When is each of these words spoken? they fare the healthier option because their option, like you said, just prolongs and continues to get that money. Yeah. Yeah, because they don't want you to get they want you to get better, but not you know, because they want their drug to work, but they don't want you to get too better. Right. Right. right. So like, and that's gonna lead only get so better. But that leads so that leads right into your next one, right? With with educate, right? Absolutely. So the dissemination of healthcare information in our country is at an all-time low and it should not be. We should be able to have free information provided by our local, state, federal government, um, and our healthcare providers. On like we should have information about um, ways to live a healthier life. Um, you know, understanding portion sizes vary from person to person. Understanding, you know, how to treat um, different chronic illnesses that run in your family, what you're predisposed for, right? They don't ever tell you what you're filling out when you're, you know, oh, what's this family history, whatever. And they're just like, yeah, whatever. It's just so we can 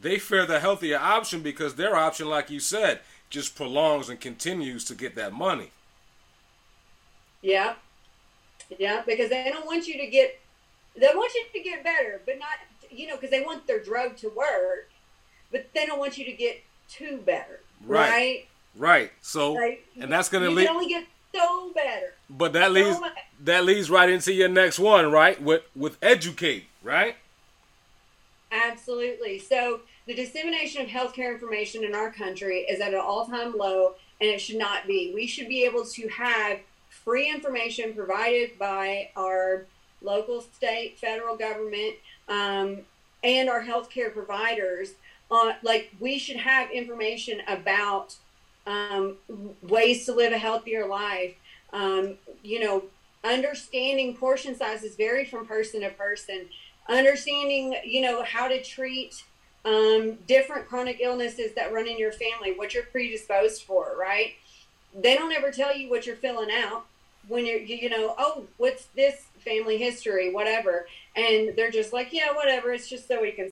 they 0.00 0.18
fare 0.18 0.46
the 0.46 0.60
healthier 0.60 0.98
option 0.98 1.40
because 1.40 1.74
their 1.74 1.96
option, 1.96 2.28
like 2.28 2.50
you 2.50 2.60
said, 2.60 3.00
just 3.30 3.56
prolongs 3.56 4.08
and 4.08 4.20
continues 4.20 4.84
to 4.84 4.94
get 4.94 5.14
that 5.16 5.32
money. 5.32 5.70
Yeah. 7.42 7.74
Yeah, 8.78 9.02
because 9.06 9.30
they 9.30 9.50
don't 9.50 9.66
want 9.66 9.86
you 9.86 9.98
to 9.98 10.06
get 10.06 10.40
they 10.96 11.06
want 11.14 11.32
you 11.34 11.44
to 11.52 11.68
get 11.68 11.84
better, 11.84 12.20
but 12.26 12.38
not 12.38 12.48
you 12.90 13.06
know, 13.06 13.14
because 13.16 13.30
they 13.30 13.40
want 13.40 13.66
their 13.66 13.80
drug 13.80 14.16
to 14.18 14.28
work, 14.28 14.90
but 15.50 15.68
they 15.74 15.86
don't 15.86 15.98
want 15.98 16.18
you 16.18 16.24
to 16.24 16.32
get 16.32 16.62
too 16.88 17.18
better. 17.24 17.60
Right. 17.86 18.10
Right. 18.10 18.46
right. 18.76 19.12
So 19.22 19.52
like, 19.54 19.86
and 19.98 20.12
that's 20.12 20.28
gonna 20.28 20.50
lead 20.50 20.68
only 20.68 20.88
get 20.88 21.06
so 21.34 21.72
better. 21.74 22.14
But 22.28 22.52
that 22.54 22.72
leads 22.72 22.98
so 22.98 23.08
that 23.44 23.64
leads 23.64 23.90
right 23.90 24.08
into 24.10 24.32
your 24.32 24.48
next 24.48 24.78
one, 24.78 25.10
right? 25.10 25.40
With 25.40 25.62
with 25.74 25.96
educate, 26.02 26.64
right? 26.82 27.16
Absolutely. 28.50 29.38
So 29.38 29.80
the 30.06 30.14
dissemination 30.14 30.82
of 30.82 30.88
healthcare 30.88 31.32
information 31.32 31.84
in 31.84 31.94
our 31.94 32.10
country 32.10 32.60
is 32.60 32.80
at 32.80 32.94
an 32.94 33.00
all-time 33.00 33.56
low 33.56 33.94
and 34.20 34.30
it 34.30 34.40
should 34.40 34.56
not 34.56 34.86
be. 34.86 35.12
We 35.14 35.26
should 35.26 35.48
be 35.48 35.64
able 35.64 35.84
to 35.84 36.08
have 36.08 36.58
free 36.88 37.30
information 37.30 37.94
provided 37.94 38.58
by 38.58 39.10
our 39.16 39.66
local, 40.00 40.40
state, 40.40 40.98
federal 40.98 41.36
government, 41.36 41.94
um, 42.28 42.78
and 43.22 43.48
our 43.48 43.62
healthcare 43.62 44.12
providers. 44.12 44.92
On 45.30 45.52
like 45.62 45.92
we 46.00 46.18
should 46.18 46.38
have 46.38 46.70
information 46.70 47.42
about 47.46 48.16
um, 48.66 49.16
ways 49.62 50.06
to 50.06 50.14
live 50.14 50.32
a 50.32 50.38
healthier 50.38 50.86
life. 50.86 51.34
Um, 51.72 52.16
you 52.42 52.60
know, 52.60 52.84
understanding 53.22 54.16
portion 54.16 54.54
sizes 54.54 54.96
vary 54.96 55.26
from 55.26 55.46
person 55.46 55.82
to 55.82 55.90
person. 55.90 56.46
Understanding, 56.88 57.76
you 57.84 58.00
know, 58.00 58.22
how 58.22 58.48
to 58.48 58.62
treat 58.62 59.22
um, 59.64 60.14
different 60.26 60.68
chronic 60.68 60.98
illnesses 61.00 61.52
that 61.54 61.72
run 61.72 61.86
in 61.86 61.98
your 61.98 62.12
family, 62.12 62.54
what 62.56 62.74
you're 62.74 62.84
predisposed 62.84 63.62
for, 63.62 63.94
right? 63.98 64.34
They 64.98 65.14
don't 65.14 65.32
ever 65.32 65.50
tell 65.50 65.76
you 65.76 65.90
what 65.90 66.06
you're 66.06 66.16
filling 66.16 66.50
out 66.50 66.86
when 67.28 67.44
you're, 67.44 67.58
you 67.58 67.90
know, 67.90 68.14
oh, 68.18 68.46
what's 68.56 68.86
this 68.96 69.26
family 69.44 69.76
history, 69.76 70.32
whatever. 70.32 70.86
And 71.14 71.54
they're 71.56 71.70
just 71.70 71.92
like, 71.92 72.12
yeah, 72.12 72.32
whatever. 72.34 72.72
It's 72.72 72.88
just 72.88 73.06
so 73.06 73.20
we 73.20 73.32
can 73.32 73.46